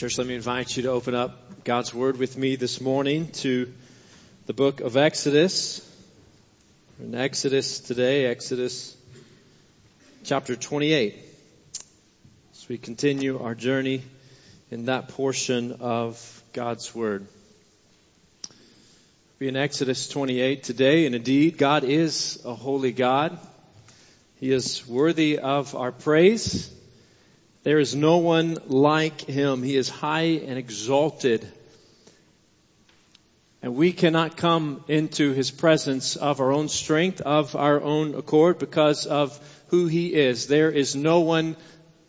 [0.00, 3.70] Church, let me invite you to open up God's Word with me this morning to
[4.46, 5.86] the book of Exodus.
[6.98, 8.96] We're in Exodus today, Exodus
[10.24, 11.18] chapter 28.
[12.54, 14.02] As we continue our journey
[14.70, 17.26] in that portion of God's Word.
[19.38, 23.38] We're in Exodus 28 today, and indeed, God is a holy God.
[24.36, 26.74] He is worthy of our praise.
[27.62, 29.62] There is no one like him.
[29.62, 31.46] He is high and exalted.
[33.62, 38.58] And we cannot come into his presence of our own strength, of our own accord,
[38.58, 40.46] because of who he is.
[40.46, 41.56] There is no one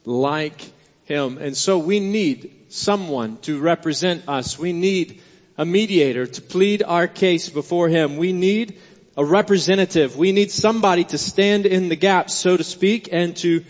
[0.06, 0.72] like
[1.04, 1.38] him.
[1.38, 4.58] And so we need someone to represent us.
[4.58, 5.22] We need
[5.58, 8.16] a mediator to plead our case before him.
[8.16, 8.80] We need
[9.18, 10.16] a representative.
[10.16, 13.66] We need somebody to stand in the gap, so to speak, and to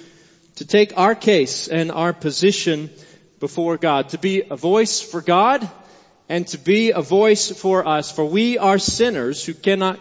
[0.55, 2.89] to take our case and our position
[3.39, 5.67] before God, to be a voice for God
[6.29, 9.99] and to be a voice for us, for we are sinners who cannot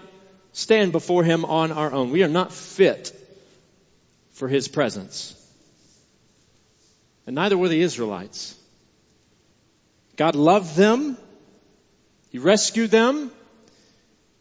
[0.52, 2.10] stand before Him on our own.
[2.10, 3.12] We are not fit
[4.32, 5.34] for His presence.
[7.26, 8.56] And neither were the Israelites.
[10.16, 11.16] God loved them.
[12.30, 13.30] He rescued them.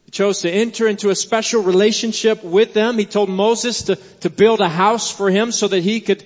[0.10, 2.98] He chose to enter into a special relationship with them.
[2.98, 6.24] He told Moses to, to build a house for him so that he could,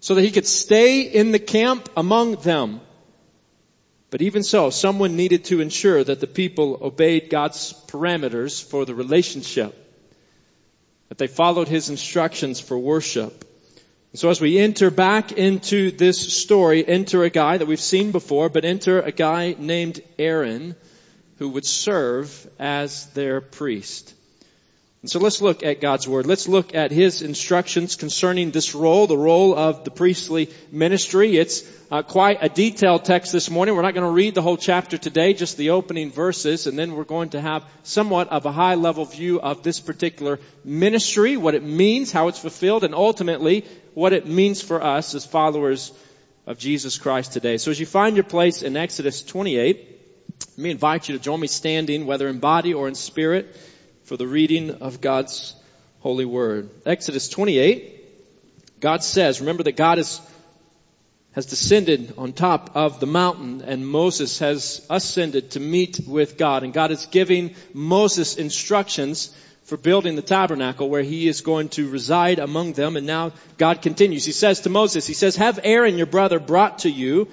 [0.00, 2.80] so that he could stay in the camp among them.
[4.08, 8.94] But even so, someone needed to ensure that the people obeyed God's parameters for the
[8.94, 9.76] relationship.
[11.10, 13.44] That they followed His instructions for worship.
[14.12, 18.12] And so as we enter back into this story, enter a guy that we've seen
[18.12, 20.74] before, but enter a guy named Aaron,
[21.44, 24.14] who would serve as their priest.
[25.02, 26.24] And so let's look at God's Word.
[26.24, 31.36] Let's look at His instructions concerning this role, the role of the priestly ministry.
[31.36, 33.76] It's uh, quite a detailed text this morning.
[33.76, 36.94] We're not going to read the whole chapter today, just the opening verses, and then
[36.94, 41.54] we're going to have somewhat of a high level view of this particular ministry, what
[41.54, 45.92] it means, how it's fulfilled, and ultimately what it means for us as followers
[46.46, 47.58] of Jesus Christ today.
[47.58, 49.93] So as you find your place in Exodus 28,
[50.56, 53.56] let me invite you to join me standing, whether in body or in spirit,
[54.04, 55.54] for the reading of God's
[55.98, 56.70] holy word.
[56.86, 60.20] Exodus 28, God says, remember that God is,
[61.32, 66.62] has descended on top of the mountain and Moses has ascended to meet with God
[66.62, 71.88] and God is giving Moses instructions for building the tabernacle where he is going to
[71.88, 74.24] reside among them and now God continues.
[74.24, 77.28] He says to Moses, he says, have Aaron your brother brought to you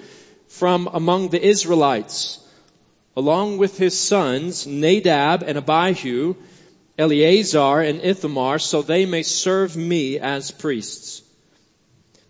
[0.48, 2.38] from among the Israelites
[3.16, 6.34] along with his sons, Nadab and Abihu,
[6.98, 11.22] Eleazar and Ithamar, so they may serve me as priests.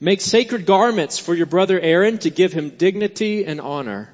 [0.00, 4.12] Make sacred garments for your brother Aaron to give him dignity and honor.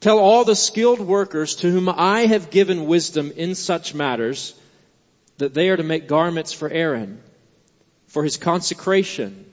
[0.00, 4.54] Tell all the skilled workers to whom I have given wisdom in such matters
[5.38, 7.22] that they are to make garments for Aaron
[8.08, 9.46] for his consecration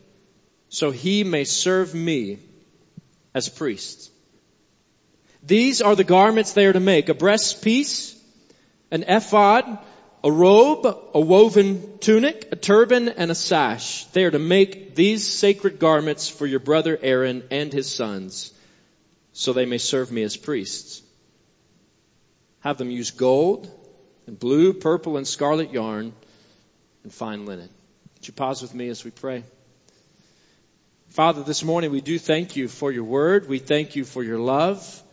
[0.70, 2.40] so he may serve me
[3.34, 4.10] as priest.
[5.44, 7.10] These are the garments they are to make.
[7.10, 8.18] A breastpiece,
[8.92, 9.80] an ephod,
[10.24, 14.06] a robe, a woven tunic, a turban, and a sash.
[14.06, 18.54] They are to make these sacred garments for your brother Aaron and his sons,
[19.34, 21.02] so they may serve me as priests.
[22.60, 23.70] Have them use gold
[24.28, 26.14] and blue, purple, and scarlet yarn
[27.04, 27.70] and fine linen.
[28.16, 29.44] Would you pause with me as we pray?
[31.10, 33.50] Father, this morning we do thank you for your word.
[33.50, 35.04] We thank you for your love.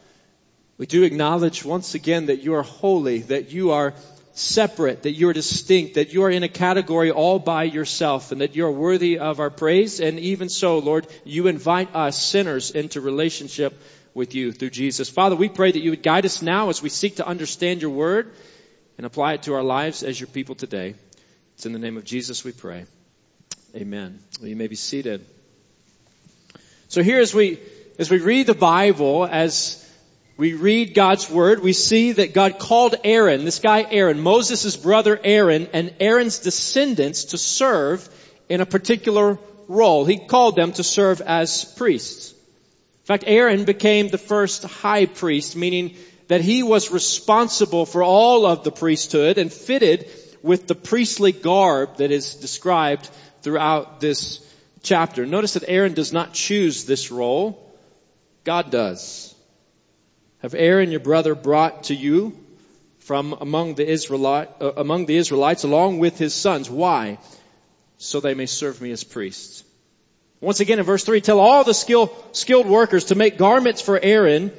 [0.79, 3.95] We do acknowledge once again that you are holy, that you are
[4.33, 8.41] separate, that you are distinct, that you are in a category all by yourself, and
[8.41, 9.99] that you are worthy of our praise.
[9.99, 13.77] And even so, Lord, you invite us sinners into relationship
[14.15, 15.11] with you through Jesus.
[15.11, 17.91] Father, we pray that you would guide us now as we seek to understand your
[17.91, 18.33] word
[18.97, 20.95] and apply it to our lives as your people today.
[21.55, 22.85] It's in the name of Jesus we pray.
[23.75, 24.21] Amen.
[24.41, 25.27] Well, you may be seated.
[26.87, 27.59] So here as we,
[27.99, 29.85] as we read the Bible, as
[30.39, 35.19] we read God's word, we see that God called Aaron, this guy Aaron, Moses' brother
[35.25, 38.09] Aaron, and Aaron's descendants to serve
[38.49, 39.37] in a particular
[39.67, 40.05] role.
[40.05, 42.31] He called them to serve as priests.
[42.31, 45.97] In fact, Aaron became the first high priest, meaning
[46.29, 50.09] that he was responsible for all of the priesthood and fitted
[50.45, 53.11] with the priestly garb that is described
[53.43, 54.39] throughout this
[54.85, 55.27] chapter.
[55.27, 57.61] Notice that Aaron does not choose this role.
[58.45, 59.35] God does
[60.41, 62.37] have Aaron your brother brought to you
[63.01, 66.71] from among the Israelite, uh, among the Israelites along with his sons.
[66.71, 67.19] Why?
[67.97, 69.65] So they may serve me as priests.
[70.41, 73.99] Once again in verse 3, tell all the skill, skilled workers to make garments for
[73.99, 74.53] Aaron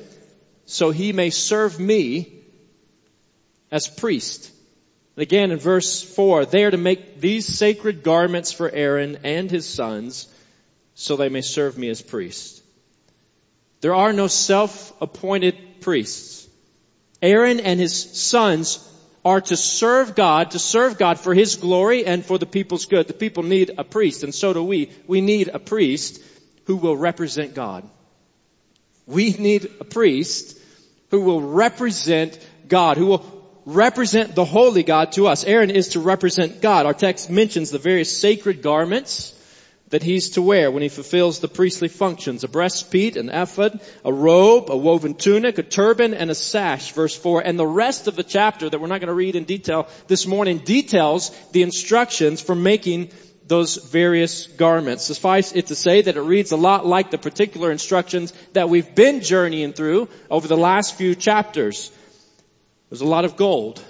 [0.65, 2.33] so he may serve me
[3.71, 4.51] as priest.
[5.15, 9.49] And again in verse 4, they are to make these sacred garments for Aaron and
[9.49, 10.27] his sons
[10.95, 12.61] so they may serve me as priests.
[13.81, 16.47] There are no self-appointed priests.
[17.21, 18.85] Aaron and his sons
[19.25, 23.07] are to serve God, to serve God for His glory and for the people's good.
[23.07, 24.91] The people need a priest, and so do we.
[25.07, 26.21] We need a priest
[26.65, 27.87] who will represent God.
[29.05, 30.57] We need a priest
[31.11, 33.25] who will represent God, who will
[33.65, 35.43] represent the holy God to us.
[35.43, 36.85] Aaron is to represent God.
[36.85, 39.35] Our text mentions the various sacred garments
[39.89, 42.43] that he's to wear when he fulfills the priestly functions.
[42.43, 47.15] A breastplate, an ephod, a robe, a woven tunic, a turban, and a sash, verse
[47.15, 47.41] 4.
[47.41, 50.27] And the rest of the chapter that we're not going to read in detail this
[50.27, 53.11] morning details the instructions for making
[53.47, 55.05] those various garments.
[55.05, 58.93] Suffice it to say that it reads a lot like the particular instructions that we've
[58.93, 61.91] been journeying through over the last few chapters.
[62.89, 63.83] There's a lot of gold.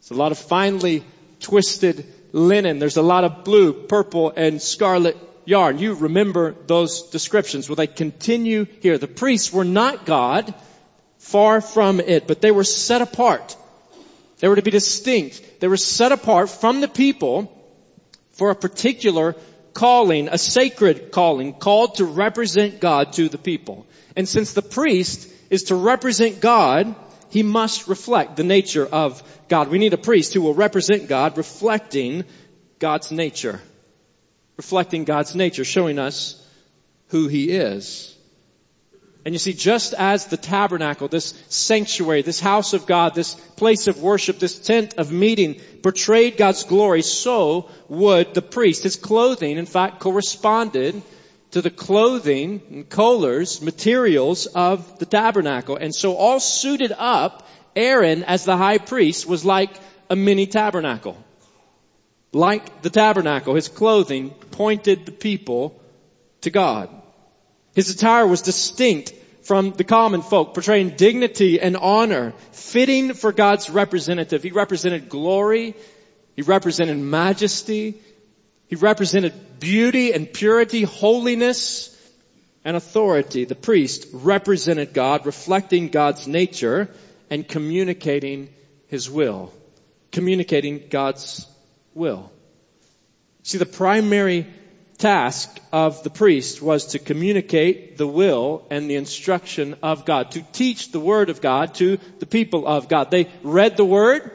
[0.00, 1.04] There's a lot of finely
[1.38, 2.78] twisted linen.
[2.78, 5.78] There's a lot of blue, purple, and scarlet yarn.
[5.78, 7.68] You remember those descriptions.
[7.68, 8.98] Well, they continue here.
[8.98, 10.54] The priests were not God,
[11.18, 13.56] far from it, but they were set apart.
[14.40, 15.60] They were to be distinct.
[15.60, 17.52] They were set apart from the people
[18.32, 19.34] for a particular
[19.74, 23.86] calling, a sacred calling, called to represent God to the people.
[24.16, 26.94] And since the priest is to represent God,
[27.30, 29.68] he must reflect the nature of God.
[29.68, 32.24] We need a priest who will represent God, reflecting
[32.78, 33.60] God's nature.
[34.56, 36.44] Reflecting God's nature, showing us
[37.08, 38.14] who He is.
[39.24, 43.86] And you see, just as the tabernacle, this sanctuary, this house of God, this place
[43.86, 48.84] of worship, this tent of meeting portrayed God's glory, so would the priest.
[48.84, 51.02] His clothing, in fact, corresponded
[51.52, 55.76] to the clothing and colors, materials of the tabernacle.
[55.76, 59.70] And so all suited up, Aaron as the high priest was like
[60.10, 61.16] a mini tabernacle.
[62.32, 65.80] Like the tabernacle, his clothing pointed the people
[66.42, 66.90] to God.
[67.74, 73.70] His attire was distinct from the common folk, portraying dignity and honor, fitting for God's
[73.70, 74.42] representative.
[74.42, 75.74] He represented glory.
[76.36, 78.00] He represented majesty.
[78.68, 81.94] He represented beauty and purity, holiness
[82.64, 83.44] and authority.
[83.44, 86.90] The priest represented God, reflecting God's nature
[87.30, 88.50] and communicating
[88.88, 89.52] His will.
[90.12, 91.46] Communicating God's
[91.94, 92.30] will.
[93.42, 94.46] See, the primary
[94.98, 100.42] task of the priest was to communicate the will and the instruction of God, to
[100.52, 103.10] teach the word of God to the people of God.
[103.10, 104.30] They read the word,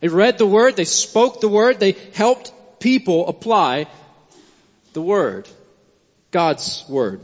[0.00, 2.52] they read the word, they spoke the word, they helped
[2.84, 3.86] people apply
[4.92, 5.48] the Word,
[6.30, 7.22] God's Word.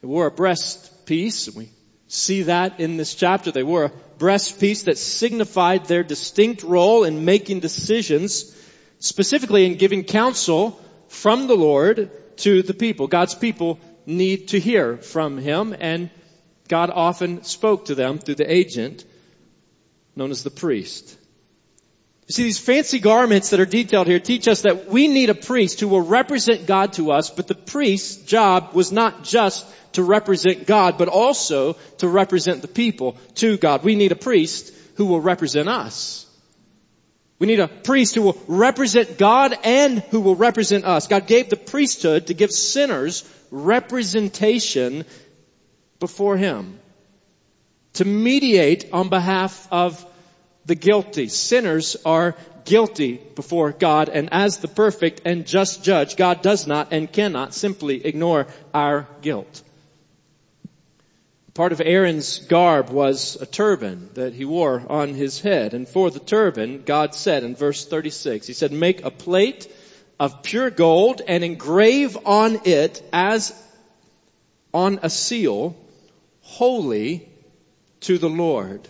[0.00, 1.48] They wore a breast piece.
[1.54, 1.68] We
[2.08, 3.52] see that in this chapter.
[3.52, 8.52] They wore a breast piece that signified their distinct role in making decisions,
[8.98, 13.06] specifically in giving counsel from the Lord to the people.
[13.06, 16.10] God's people need to hear from Him and
[16.66, 19.04] God often spoke to them through the agent
[20.16, 21.16] known as the priest.
[22.30, 25.34] You see, these fancy garments that are detailed here teach us that we need a
[25.34, 30.04] priest who will represent God to us, but the priest's job was not just to
[30.04, 33.82] represent God, but also to represent the people to God.
[33.82, 36.24] We need a priest who will represent us.
[37.40, 41.08] We need a priest who will represent God and who will represent us.
[41.08, 45.04] God gave the priesthood to give sinners representation
[45.98, 46.78] before Him.
[47.94, 50.06] To mediate on behalf of
[50.66, 51.28] the guilty.
[51.28, 56.92] Sinners are guilty before God and as the perfect and just judge, God does not
[56.92, 59.62] and cannot simply ignore our guilt.
[61.54, 65.74] Part of Aaron's garb was a turban that he wore on his head.
[65.74, 69.70] And for the turban, God said in verse 36, He said, make a plate
[70.18, 73.52] of pure gold and engrave on it as
[74.72, 75.76] on a seal,
[76.42, 77.28] holy
[78.00, 78.86] to the Lord.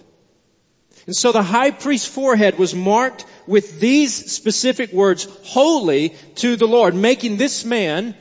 [1.11, 6.69] And so the high priest's forehead was marked with these specific words, holy to the
[6.69, 8.15] Lord, making this man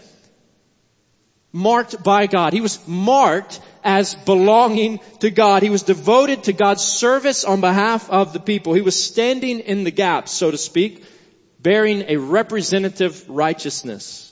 [1.53, 2.51] marked by God.
[2.51, 5.62] He was marked as belonging to God.
[5.62, 8.74] He was devoted to God's service on behalf of the people.
[8.74, 11.03] He was standing in the gap, so to speak,
[11.60, 14.28] bearing a representative righteousness.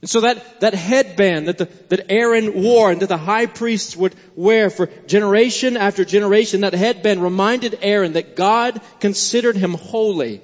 [0.00, 3.94] And so that, that headband that, the, that Aaron wore and that the high priests
[3.96, 10.40] would wear for generation after generation, that headband reminded Aaron that God considered him holy,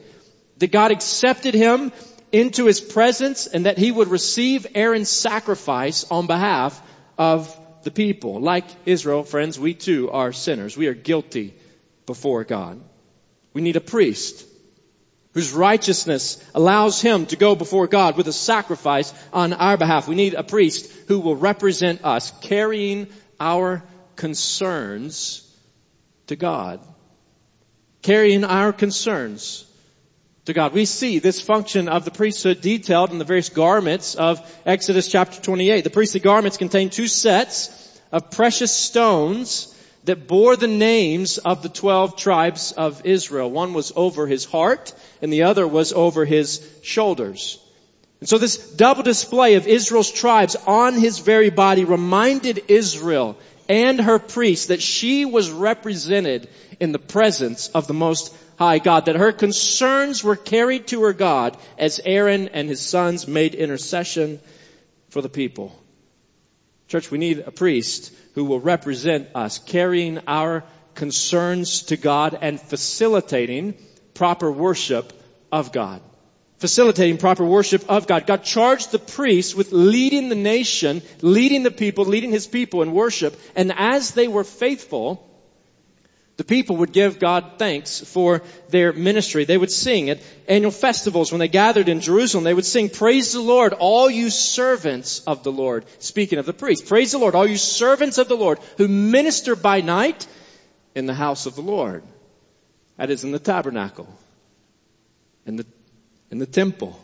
[0.58, 1.92] that God accepted him
[2.32, 6.82] into his presence and that he would receive Aaron's sacrifice on behalf
[7.16, 8.40] of the people.
[8.40, 10.76] Like Israel, friends, we too are sinners.
[10.76, 11.54] We are guilty
[12.04, 12.78] before God.
[13.54, 14.46] We need a priest
[15.36, 20.08] whose righteousness allows him to go before God with a sacrifice on our behalf.
[20.08, 23.82] We need a priest who will represent us, carrying our
[24.16, 25.46] concerns
[26.28, 26.80] to God.
[28.00, 29.70] Carrying our concerns
[30.46, 30.72] to God.
[30.72, 35.42] We see this function of the priesthood detailed in the various garments of Exodus chapter
[35.42, 35.84] 28.
[35.84, 39.75] The priestly garments contain two sets of precious stones
[40.06, 43.50] that bore the names of the 12 tribes of Israel.
[43.50, 47.58] One was over his heart and the other was over his shoulders.
[48.20, 53.36] And so this double display of Israel's tribes on his very body reminded Israel
[53.68, 56.48] and her priests that she was represented
[56.78, 61.12] in the presence of the Most High God, that her concerns were carried to her
[61.12, 64.40] God as Aaron and his sons made intercession
[65.10, 65.76] for the people.
[66.88, 70.62] Church, we need a priest who will represent us, carrying our
[70.94, 73.74] concerns to God and facilitating
[74.14, 75.12] proper worship
[75.50, 76.00] of God.
[76.58, 78.26] Facilitating proper worship of God.
[78.26, 82.92] God charged the priests with leading the nation, leading the people, leading his people in
[82.92, 83.38] worship.
[83.54, 85.28] And as they were faithful,
[86.36, 89.44] the people would give God thanks for their ministry.
[89.44, 92.44] They would sing at annual festivals when they gathered in Jerusalem.
[92.44, 95.86] They would sing, praise the Lord, all you servants of the Lord.
[95.98, 99.56] Speaking of the priests, praise the Lord, all you servants of the Lord who minister
[99.56, 100.26] by night
[100.94, 102.02] in the house of the Lord.
[102.98, 104.08] That is in the tabernacle,
[105.46, 105.66] in the,
[106.30, 107.00] in the temple.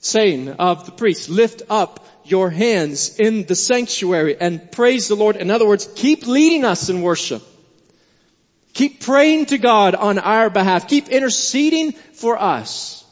[0.00, 5.36] Saying of the priests, lift up your hands in the sanctuary and praise the Lord.
[5.36, 7.42] In other words, keep leading us in worship.
[8.72, 10.88] Keep praying to God on our behalf.
[10.88, 13.04] Keep interceding for us.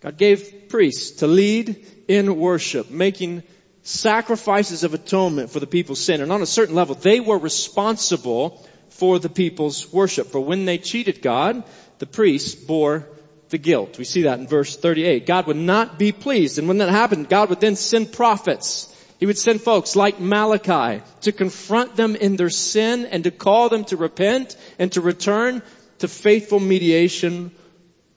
[0.00, 3.42] God gave priests to lead in worship, making
[3.82, 6.20] sacrifices of atonement for the people's sin.
[6.20, 10.28] And on a certain level, they were responsible for the people's worship.
[10.28, 11.62] For when they cheated God,
[11.98, 13.08] the priests bore
[13.50, 13.98] the guilt.
[13.98, 15.26] We see that in verse 38.
[15.26, 16.58] God would not be pleased.
[16.58, 21.02] And when that happened, God would then send prophets he would send folks like Malachi
[21.22, 25.62] to confront them in their sin and to call them to repent and to return
[25.98, 27.50] to faithful mediation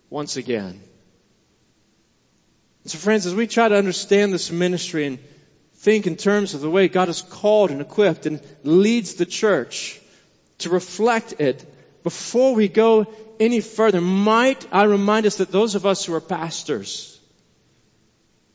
[0.09, 0.79] once again.
[2.85, 5.19] So friends, as we try to understand this ministry and
[5.75, 9.99] think in terms of the way God has called and equipped and leads the church
[10.59, 11.65] to reflect it,
[12.03, 13.07] before we go
[13.39, 17.10] any further, might I remind us that those of us who are pastors,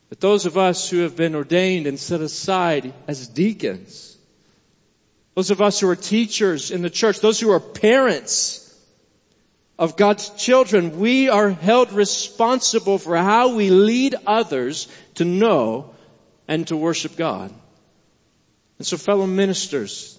[0.08, 4.16] that those of us who have been ordained and set aside as deacons,
[5.34, 8.62] those of us who are teachers in the church, those who are parents
[9.78, 15.94] of God's children, we are held responsible for how we lead others to know
[16.48, 17.52] and to worship God.
[18.78, 20.18] And so fellow ministers,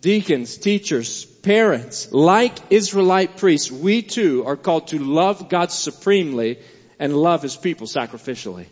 [0.00, 6.58] deacons, teachers, parents, like Israelite priests, we too are called to love God supremely
[6.98, 8.66] and love His people sacrificially.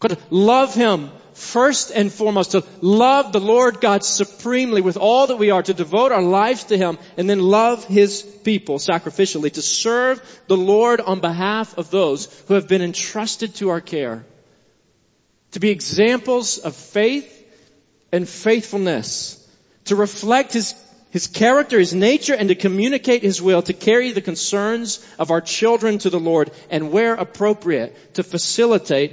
[0.00, 5.38] To love Him first and foremost, to love the Lord God supremely with all that
[5.38, 9.62] we are, to devote our lives to Him, and then love His people sacrificially, to
[9.62, 14.24] serve the Lord on behalf of those who have been entrusted to our care,
[15.52, 17.34] to be examples of faith
[18.12, 19.34] and faithfulness,
[19.86, 20.74] to reflect His
[21.10, 25.40] his character, His nature, and to communicate His will, to carry the concerns of our
[25.40, 29.12] children to the Lord, and where appropriate, to facilitate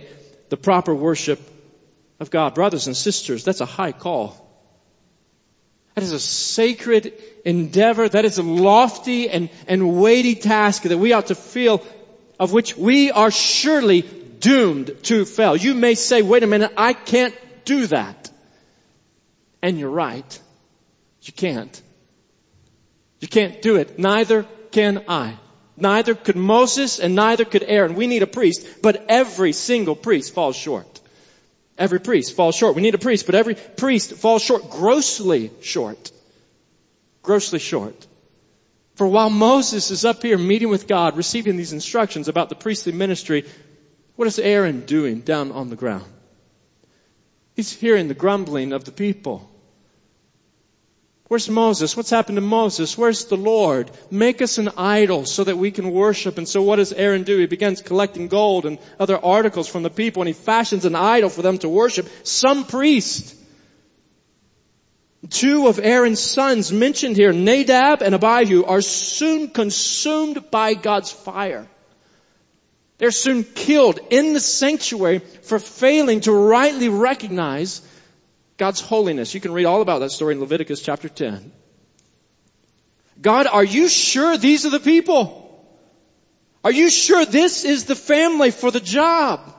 [0.49, 1.39] the proper worship
[2.19, 2.55] of God.
[2.55, 4.41] Brothers and sisters, that's a high call.
[5.95, 7.13] That is a sacred
[7.45, 8.09] endeavor.
[8.09, 11.85] That is a lofty and, and weighty task that we ought to feel
[12.39, 15.55] of which we are surely doomed to fail.
[15.55, 17.33] You may say, wait a minute, I can't
[17.63, 18.29] do that.
[19.61, 20.41] And you're right.
[21.21, 21.81] You can't.
[23.19, 23.97] You can't do it.
[23.97, 25.37] Neither can I.
[25.77, 27.95] Neither could Moses and neither could Aaron.
[27.95, 31.01] We need a priest, but every single priest falls short.
[31.77, 32.75] Every priest falls short.
[32.75, 36.11] We need a priest, but every priest falls short, grossly short.
[37.21, 38.07] Grossly short.
[38.95, 42.93] For while Moses is up here meeting with God, receiving these instructions about the priestly
[42.93, 43.43] ministry,
[44.15, 46.05] what is Aaron doing down on the ground?
[47.55, 49.49] He's hearing the grumbling of the people.
[51.27, 51.97] Where's Moses?
[51.97, 52.95] What's happened to Moses?
[52.95, 53.89] Where's the Lord?
[54.11, 56.37] Make us an idol so that we can worship.
[56.37, 57.39] And so what does Aaron do?
[57.39, 61.29] He begins collecting gold and other articles from the people and he fashions an idol
[61.29, 62.07] for them to worship.
[62.23, 63.35] Some priest.
[65.31, 71.67] Two of Aaron's sons mentioned here, Nadab and Abihu, are soon consumed by God's fire.
[72.99, 77.81] They're soon killed in the sanctuary for failing to rightly recognize
[78.57, 79.33] God's holiness.
[79.33, 81.51] You can read all about that story in Leviticus chapter 10.
[83.21, 85.41] God, are you sure these are the people?
[86.63, 89.53] Are you sure this is the family for the job?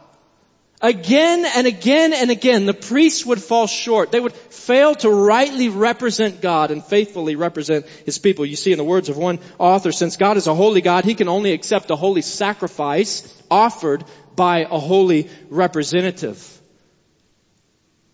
[0.82, 4.12] Again and again and again, the priests would fall short.
[4.12, 8.44] They would fail to rightly represent God and faithfully represent His people.
[8.44, 11.14] You see in the words of one author, since God is a holy God, He
[11.14, 16.60] can only accept a holy sacrifice offered by a holy representative.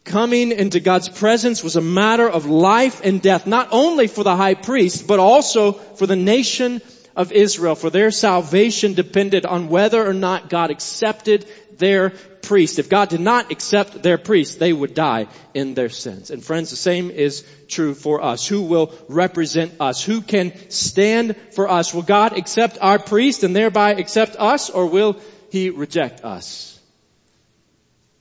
[0.04, 4.36] Coming into God's presence was a matter of life and death, not only for the
[4.36, 6.82] high priest, but also for the nation
[7.14, 11.46] of Israel, for their salvation depended on whether or not God accepted
[11.78, 12.10] their
[12.42, 12.78] priest.
[12.78, 16.30] If God did not accept their priest, they would die in their sins.
[16.30, 18.46] And friends, the same is true for us.
[18.46, 20.02] Who will represent us?
[20.02, 21.94] Who can stand for us?
[21.94, 26.78] Will God accept our priest and thereby accept us or will he reject us?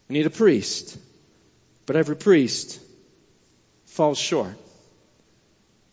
[0.08, 0.98] We need a priest,
[1.92, 2.80] but every priest
[3.86, 4.56] falls short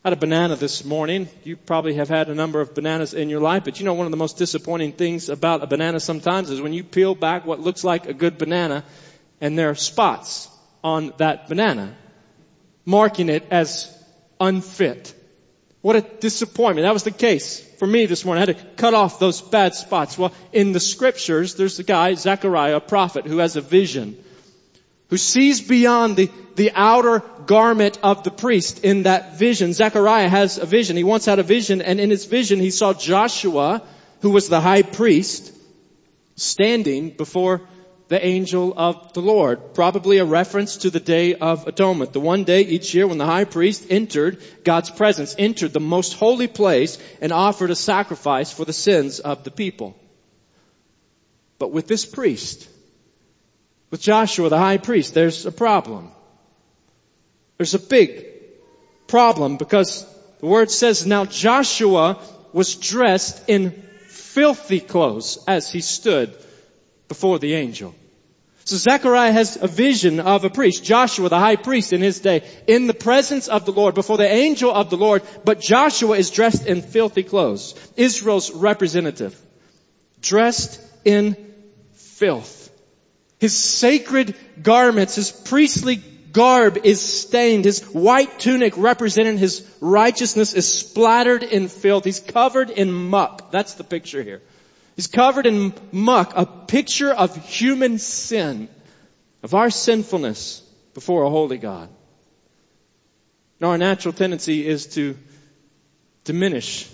[0.05, 1.28] had a banana this morning.
[1.43, 4.07] You probably have had a number of bananas in your life, but you know one
[4.07, 7.59] of the most disappointing things about a banana sometimes is when you peel back what
[7.59, 8.85] looks like a good banana
[9.40, 10.49] and there are spots
[10.85, 11.97] on that banana,
[12.85, 13.93] marking it as
[14.38, 15.12] unfit.
[15.81, 16.85] What a disappointment.
[16.85, 18.45] That was the case for me this morning.
[18.45, 20.17] I had to cut off those bad spots.
[20.17, 24.17] Well, in the scriptures, there's a guy, Zechariah, a prophet, who has a vision
[25.09, 29.73] who sees beyond the, the outer garment of the priest in that vision.
[29.73, 30.97] Zechariah has a vision.
[30.97, 33.83] He once had a vision and in his vision he saw Joshua,
[34.21, 35.55] who was the high priest,
[36.37, 37.62] standing before
[38.09, 39.75] the angel of the Lord.
[39.75, 42.12] Probably a reference to the Day of Atonement.
[42.12, 46.15] The one day each year when the high priest entered God's presence, entered the most
[46.15, 49.97] holy place and offered a sacrifice for the sins of the people.
[51.59, 52.69] But with this priest,
[53.90, 56.11] with Joshua, the high priest, there's a problem.
[57.57, 58.26] There's a big
[59.07, 60.07] problem because
[60.40, 62.20] the word says, now Joshua
[62.53, 63.70] was dressed in
[64.09, 66.37] filthy clothes as he stood
[67.09, 67.94] before the angel.
[68.64, 72.46] So Zechariah has a vision of a priest, Joshua the high priest in his day,
[72.66, 76.31] in the presence of the Lord, before the angel of the Lord, but Joshua is
[76.31, 77.74] dressed in filthy clothes.
[77.96, 79.35] Israel's representative.
[80.20, 81.35] Dressed in
[81.94, 82.58] filth.
[83.38, 87.64] His sacred garments, his priestly garb is stained.
[87.64, 92.05] His white tunic representing his righteousness is splattered in filth.
[92.05, 93.51] He's covered in muck.
[93.51, 94.42] That's the picture here.
[94.96, 98.68] He's covered in muck, a picture of human sin,
[99.44, 100.61] of our sinfulness
[100.94, 101.88] before a holy God.
[103.61, 105.16] Now our natural tendency is to
[106.24, 106.90] diminish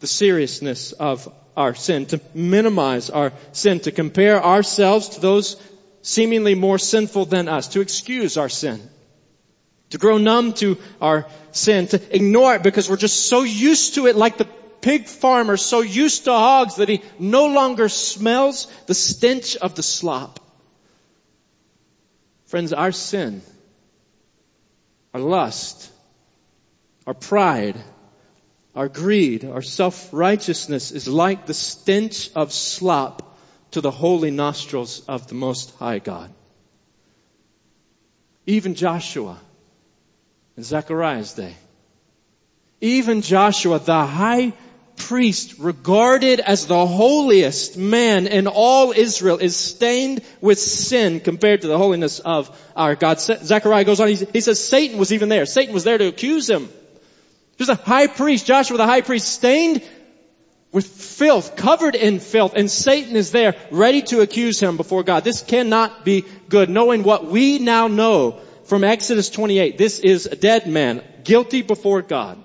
[0.00, 5.56] the seriousness of our sin, to minimize our sin, to compare ourselves to those
[6.02, 8.80] seemingly more sinful than us, to excuse our sin,
[9.90, 14.06] to grow numb to our sin, to ignore it because we're just so used to
[14.06, 14.48] it like the
[14.80, 19.82] pig farmer so used to hogs that he no longer smells the stench of the
[19.82, 20.40] slop.
[22.46, 23.42] Friends, our sin,
[25.12, 25.90] our lust,
[27.06, 27.76] our pride,
[28.74, 33.38] our greed, our self-righteousness is like the stench of slop
[33.72, 36.32] to the holy nostrils of the Most High God.
[38.46, 39.38] Even Joshua
[40.56, 41.54] in Zechariah's day,
[42.80, 44.52] even Joshua, the high
[44.96, 51.68] priest, regarded as the holiest man in all Israel, is stained with sin compared to
[51.68, 53.20] the holiness of our God.
[53.20, 55.46] Zechariah goes on, he says Satan was even there.
[55.46, 56.68] Satan was there to accuse him.
[57.60, 59.86] There's a high priest, Joshua the high priest, stained
[60.72, 65.24] with filth, covered in filth, and Satan is there ready to accuse him before God.
[65.24, 66.70] This cannot be good.
[66.70, 72.00] Knowing what we now know from Exodus 28, this is a dead man, guilty before
[72.00, 72.42] God.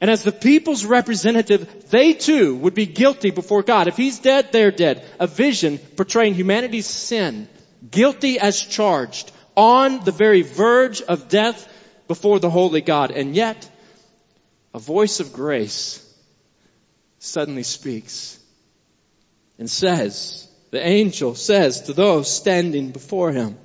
[0.00, 3.86] And as the people's representative, they too would be guilty before God.
[3.86, 5.08] If he's dead, they're dead.
[5.20, 7.48] A vision portraying humanity's sin,
[7.88, 11.72] guilty as charged, on the very verge of death
[12.08, 13.12] before the holy God.
[13.12, 13.70] And yet,
[14.78, 16.00] a voice of grace
[17.18, 18.38] suddenly speaks
[19.58, 23.58] and says, the angel says to those standing before him,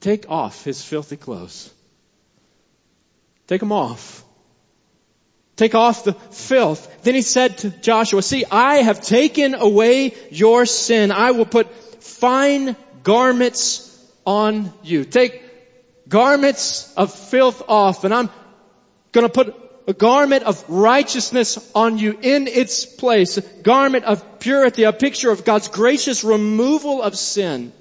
[0.00, 1.70] take off his filthy clothes.
[3.46, 4.24] Take them off.
[5.56, 7.02] Take off the filth.
[7.02, 11.12] Then he said to Joshua, see, I have taken away your sin.
[11.12, 11.70] I will put
[12.02, 13.84] fine garments
[14.24, 15.04] on you.
[15.04, 15.42] Take
[16.08, 18.30] garments of filth off and I'm
[19.12, 19.54] to put
[19.86, 25.30] a garment of righteousness on you in its place, a garment of purity, a picture
[25.30, 27.72] of God's gracious removal of sin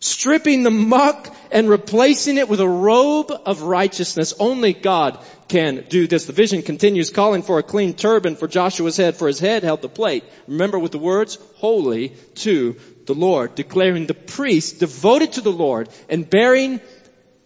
[0.00, 4.34] stripping the muck and replacing it with a robe of righteousness.
[4.38, 6.24] Only God can do this.
[6.24, 9.82] The vision continues calling for a clean turban for Joshua's head, for his head held
[9.82, 10.24] the plate.
[10.46, 15.88] Remember with the words, holy to the Lord, declaring the priest devoted to the Lord
[16.08, 16.80] and bearing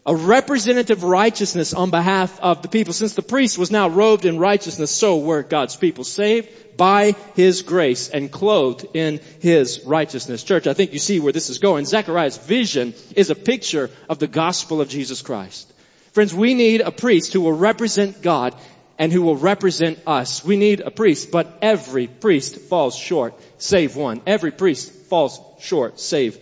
[0.06, 2.92] a representative righteousness on behalf of the people.
[2.92, 7.62] Since the priest was now robed in righteousness, so were God's people saved by His
[7.62, 10.42] grace and clothed in His righteousness.
[10.42, 11.86] Church, I think you see where this is going.
[11.86, 15.72] Zechariah's vision is a picture of the gospel of Jesus Christ.
[16.12, 18.54] Friends, we need a priest who will represent God
[18.98, 20.44] and who will represent us.
[20.44, 24.20] We need a priest, but every priest falls short, save one.
[24.26, 26.38] Every priest falls short, save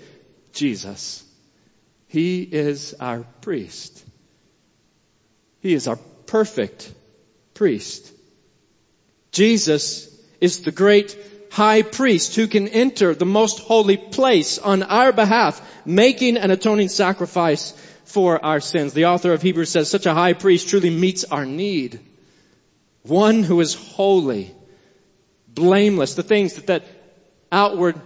[0.52, 1.24] Jesus.
[2.12, 4.04] He is our priest.
[5.60, 5.96] He is our
[6.26, 6.92] perfect
[7.54, 8.12] priest.
[9.30, 11.16] Jesus is the great
[11.50, 16.90] high priest who can enter the most holy place on our behalf, making an atoning
[16.90, 17.72] sacrifice
[18.04, 18.92] for our sins.
[18.92, 21.98] The author of Hebrews says such a high priest truly meets our need.
[23.04, 24.54] One who is holy,
[25.48, 26.84] blameless, the things that that
[27.50, 27.98] outward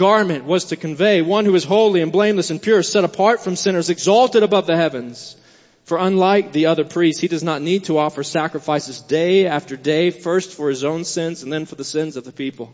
[0.00, 3.54] garment was to convey, one who is holy and blameless and pure, set apart from
[3.54, 5.36] sinners, exalted above the heavens.
[5.84, 10.10] For unlike the other priests, he does not need to offer sacrifices day after day,
[10.10, 12.72] first for his own sins and then for the sins of the people.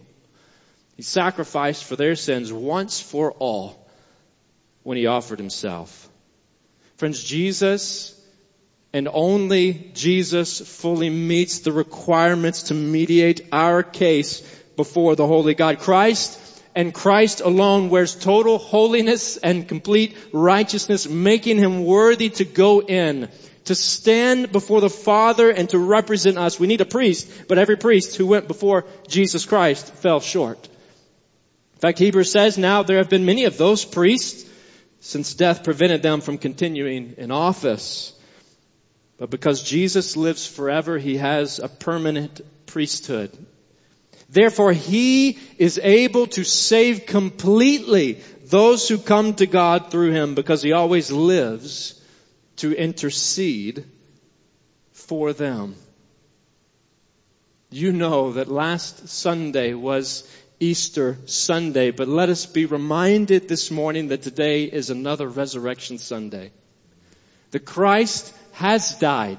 [0.97, 3.85] He sacrificed for their sins once for all
[4.85, 6.09] when he offered himself.
[6.95, 8.15] Friends, Jesus
[8.93, 14.43] and only Jesus fully meets the requirements to mediate our case
[14.77, 15.81] before the Holy God.
[15.81, 16.46] Christ
[16.77, 23.31] and Christ alone wears total holiness and complete righteousness, making him worthy to go in,
[23.65, 26.61] to stand before the Father and to represent us.
[26.61, 30.69] We need a priest, but every priest who went before Jesus Christ fell short.
[31.77, 34.49] In fact, Hebrews says now there have been many of those priests
[35.01, 38.13] since death prevented them from continuing in office.
[39.17, 43.31] But because Jesus lives forever, he has a permanent priesthood.
[44.29, 50.63] Therefore he is able to save completely those who come to God through him because
[50.63, 52.01] he always lives
[52.57, 53.85] to intercede
[54.93, 55.77] for them.
[57.71, 64.09] You know that last Sunday was Easter Sunday, but let us be reminded this morning
[64.09, 66.51] that today is another resurrection Sunday.
[67.51, 69.39] The Christ has died.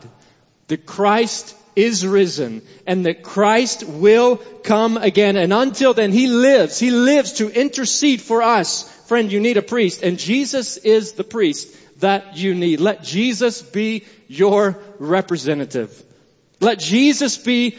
[0.67, 5.37] The Christ is risen and that Christ will come again.
[5.37, 6.79] And until then, He lives.
[6.79, 8.91] He lives to intercede for us.
[9.05, 12.79] Friend, you need a priest and Jesus is the priest that you need.
[12.79, 16.03] Let Jesus be your representative.
[16.59, 17.77] Let Jesus be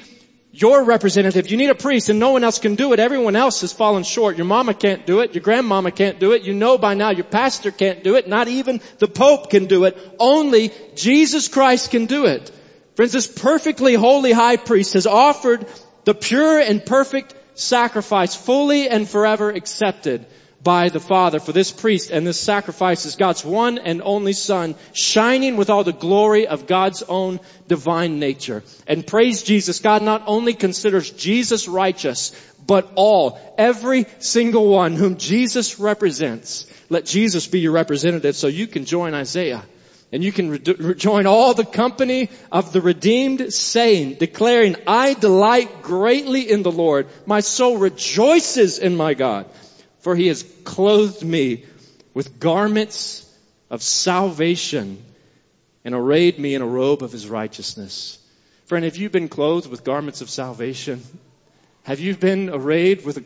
[0.53, 1.51] your representative.
[1.51, 3.01] You need a priest and no one else can do it.
[3.01, 4.37] Everyone else has fallen short.
[4.37, 5.35] Your mama can't do it.
[5.35, 6.43] Your grandmama can't do it.
[6.43, 8.29] You know by now your pastor can't do it.
[8.29, 9.99] Not even the Pope can do it.
[10.21, 12.53] Only Jesus Christ can do it.
[12.99, 15.65] Friends, this perfectly holy high priest has offered
[16.03, 20.27] the pure and perfect sacrifice fully and forever accepted
[20.65, 24.75] by the Father for this priest and this sacrifice is God's one and only Son,
[24.93, 28.65] shining with all the glory of God's own divine nature.
[28.89, 32.33] And praise Jesus, God not only considers Jesus righteous,
[32.67, 36.67] but all, every single one whom Jesus represents.
[36.89, 39.63] Let Jesus be your representative so you can join Isaiah
[40.11, 45.83] and you can re- join all the company of the redeemed saying, declaring, I delight
[45.83, 47.09] greatly in the Lord.
[47.27, 49.47] My soul rejoices in my God,
[50.01, 51.64] for he has clothed me
[52.14, 53.25] with garments
[53.71, 55.03] of salvation
[55.85, 58.18] and arrayed me in a robe of his righteousness.
[58.66, 61.03] Friend, have you been clothed with garments of salvation?
[61.85, 63.25] Have you been arrayed with a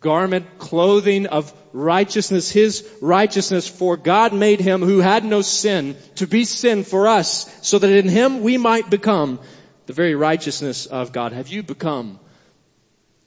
[0.00, 6.26] garment, clothing of righteousness, His righteousness, for God made Him who had no sin to
[6.26, 9.38] be sin for us, so that in Him we might become
[9.86, 11.32] the very righteousness of God.
[11.32, 12.18] Have you become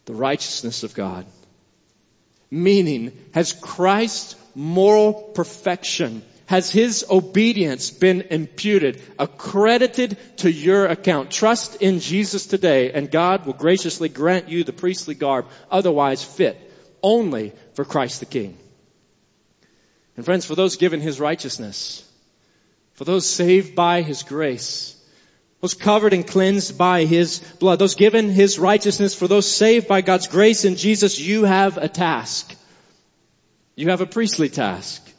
[0.05, 1.25] the righteousness of God?
[2.49, 11.31] Meaning, has Christ's moral perfection has his obedience been imputed, accredited to your account?
[11.31, 16.55] Trust in Jesus today and God will graciously grant you the priestly garb otherwise fit
[17.01, 18.55] only for Christ the King.
[20.15, 22.07] And friends, for those given his righteousness,
[22.93, 24.95] for those saved by his grace,
[25.59, 30.01] those covered and cleansed by his blood, those given his righteousness, for those saved by
[30.01, 32.55] God's grace in Jesus, you have a task.
[33.75, 35.12] You have a priestly task.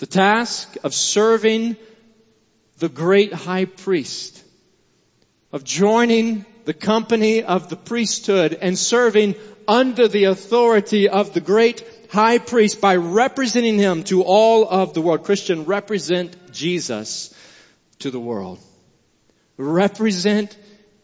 [0.00, 1.76] The task of serving
[2.78, 4.42] the great high priest
[5.52, 9.34] of joining the company of the priesthood and serving
[9.68, 15.02] under the authority of the great high priest by representing him to all of the
[15.02, 15.24] world.
[15.24, 17.34] Christian, represent Jesus
[17.98, 18.58] to the world.
[19.58, 20.56] Represent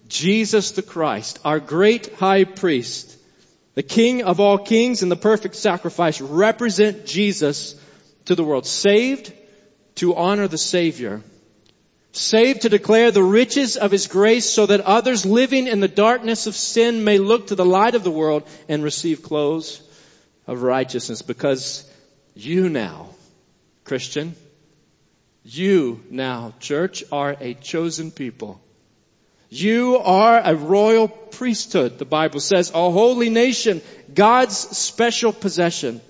[0.09, 3.14] Jesus the Christ, our great high priest,
[3.74, 6.18] the king of all kings and the perfect sacrifice.
[6.18, 7.74] Represent Jesus
[8.27, 8.67] to the world.
[8.67, 9.33] Saved
[9.97, 11.23] to honor the Savior.
[12.12, 16.47] Saved to declare the riches of His grace so that others living in the darkness
[16.47, 19.83] of sin may look to the light of the world and receive clothes
[20.47, 21.91] of righteousness because
[22.35, 23.09] you now,
[23.85, 24.35] Christian,
[25.45, 28.61] you now, church, are a chosen people.
[29.49, 33.81] You are a royal priesthood, the Bible says, a holy nation,
[34.12, 36.01] God's special possession,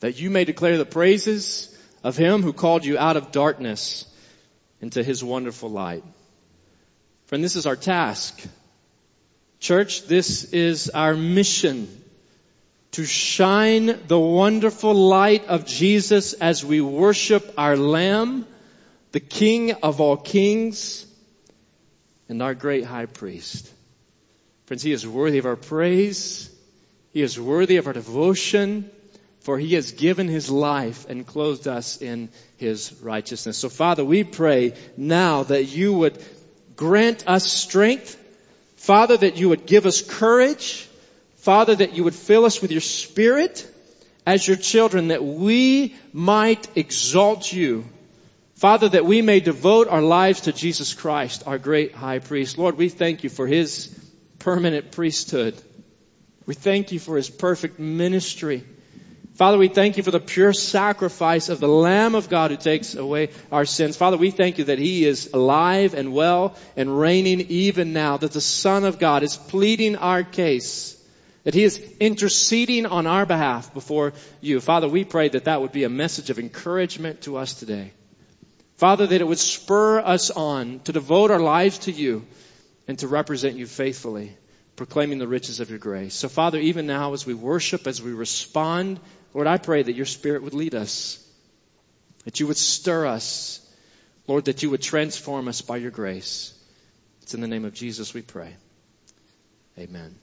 [0.00, 4.06] that you may declare the praises of Him who called you out of darkness
[4.80, 6.04] into His wonderful light.
[7.26, 8.42] Friend, this is our task.
[9.60, 11.86] Church, this is our mission
[12.92, 18.46] to shine the wonderful light of Jesus as we worship our Lamb,
[19.12, 21.06] the King of all kings,
[22.28, 23.70] and our great high priest.
[24.66, 26.50] Friends, He is worthy of our praise.
[27.12, 28.90] He is worthy of our devotion,
[29.40, 33.58] for He has given His life and clothed us in His righteousness.
[33.58, 36.22] So Father, we pray now that you would
[36.76, 38.16] grant us strength.
[38.76, 40.88] Father, that you would give us courage
[41.40, 43.66] Father, that you would fill us with your spirit
[44.26, 47.86] as your children, that we might exalt you.
[48.56, 52.58] Father, that we may devote our lives to Jesus Christ, our great high priest.
[52.58, 53.88] Lord, we thank you for his
[54.38, 55.54] permanent priesthood.
[56.44, 58.62] We thank you for his perfect ministry.
[59.40, 62.94] Father, we thank you for the pure sacrifice of the Lamb of God who takes
[62.94, 63.96] away our sins.
[63.96, 68.32] Father, we thank you that He is alive and well and reigning even now, that
[68.32, 71.02] the Son of God is pleading our case
[71.44, 74.60] that He is interceding on our behalf before you.
[74.60, 77.92] Father, we pray that that would be a message of encouragement to us today.
[78.76, 82.26] Father, that it would spur us on to devote our lives to you
[82.86, 84.36] and to represent you faithfully,
[84.76, 86.12] proclaiming the riches of your grace.
[86.12, 89.00] So Father, even now as we worship, as we respond,
[89.34, 91.24] Lord, I pray that your Spirit would lead us,
[92.24, 93.60] that you would stir us,
[94.26, 96.52] Lord, that you would transform us by your grace.
[97.22, 98.54] It's in the name of Jesus we pray.
[99.78, 100.14] Amen.